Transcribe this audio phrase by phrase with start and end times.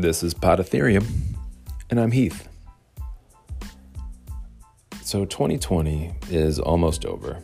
[0.00, 1.04] This is Podatherium,
[1.90, 2.48] and I'm Heath.
[5.02, 7.42] So, 2020 is almost over,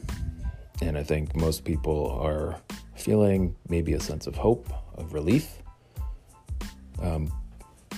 [0.81, 2.61] and I think most people are
[2.95, 5.63] feeling maybe a sense of hope, of relief,
[7.03, 7.33] um,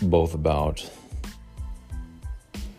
[0.00, 0.88] both about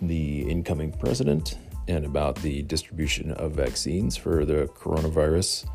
[0.02, 5.70] the incoming president and about the distribution of vaccines for the coronavirus.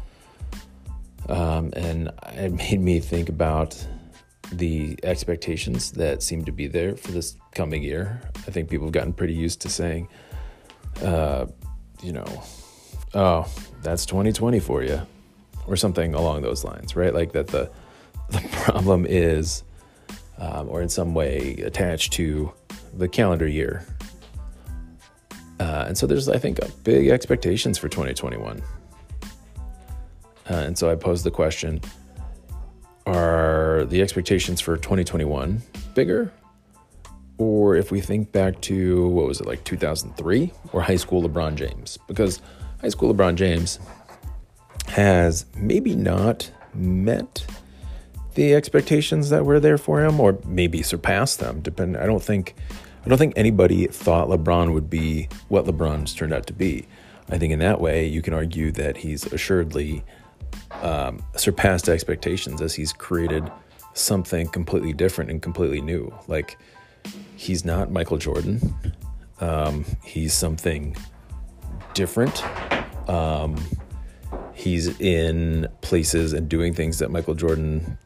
[1.28, 3.87] Um, and it made me think about
[4.52, 8.20] the expectations that seem to be there for this coming year.
[8.47, 10.09] I think people have gotten pretty used to saying,
[11.02, 11.47] uh,
[12.02, 12.42] you know,
[13.15, 13.51] oh,
[13.83, 15.01] that's 2020 for you,
[15.66, 17.15] or something along those lines, right?
[17.15, 17.70] Like that the
[18.30, 19.62] the problem is,
[20.38, 22.53] um, or in some way attached to
[22.95, 23.87] the calendar year.
[25.61, 28.62] Uh, and so there's, I think, big expectations for 2021.
[30.50, 31.80] Uh, and so I posed the question
[33.06, 33.52] Are
[33.84, 35.62] the expectations for 2021
[35.95, 36.33] bigger?
[37.39, 41.56] Or if we think back to, what was it, like 2003 or high school LeBron
[41.56, 41.98] James?
[42.06, 42.41] Because
[42.81, 43.79] high school LeBron James
[44.89, 47.45] has maybe not met
[48.34, 52.55] the expectations that were there for him or maybe surpassed them depending i don't think
[53.05, 56.86] i don't think anybody thought lebron would be what lebron's turned out to be
[57.31, 60.03] i think in that way you can argue that he's assuredly
[60.83, 63.51] um, surpassed expectations as he's created
[63.95, 66.12] something completely different and completely new.
[66.29, 66.59] Like
[67.37, 68.75] he's not Michael Jordan.
[69.41, 70.97] Um, he's something
[71.95, 72.43] different.
[73.09, 73.61] Um,
[74.55, 77.98] he's in places and doing things that Michael Jordan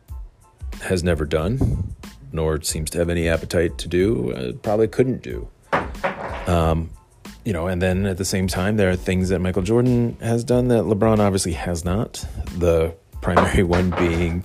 [0.83, 1.95] has never done,
[2.33, 4.33] nor seems to have any appetite to do.
[4.33, 5.48] Uh, probably couldn't do.
[6.47, 6.91] Um,
[7.45, 10.42] you know, and then at the same time, there are things that Michael Jordan has
[10.42, 12.25] done that LeBron obviously has not.
[12.57, 14.42] The primary one being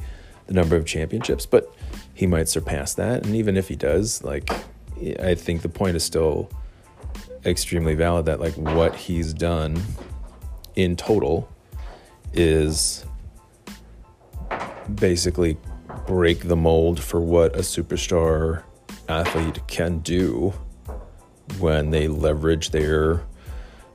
[0.52, 1.74] the number of championships, but
[2.14, 3.26] he might surpass that.
[3.26, 4.50] And even if he does, like,
[5.20, 6.50] I think the point is still
[7.46, 9.82] extremely valid that, like, what he's done
[10.76, 11.50] in total
[12.34, 13.06] is
[14.94, 15.58] basically
[16.06, 18.64] break the mold for what a superstar
[19.08, 20.54] athlete can do
[21.60, 23.24] when they leverage their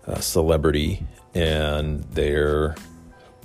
[0.06, 2.74] uh, celebrity and their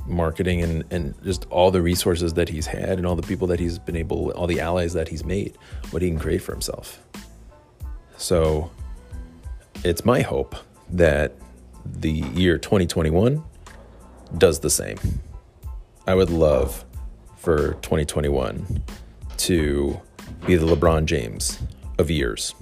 [0.07, 3.59] marketing and, and just all the resources that he's had and all the people that
[3.59, 5.57] he's been able, all the allies that he's made,
[5.91, 7.00] what he can create for himself.
[8.17, 8.72] So
[9.84, 10.56] it's my hope
[10.91, 11.34] that
[11.85, 13.44] the year 2021
[14.38, 14.97] does the same.
[16.07, 16.85] I would love
[17.38, 18.84] for 2021
[19.38, 20.00] to
[20.45, 21.59] be the LeBron James
[21.97, 22.53] of years.